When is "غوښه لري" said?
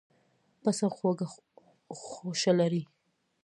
2.01-2.83